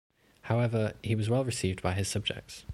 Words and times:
However 0.43 0.93
he 1.03 1.13
was 1.13 1.29
well 1.29 1.45
received 1.45 1.83
by 1.83 1.93
his 1.93 2.07
subjects. 2.07 2.65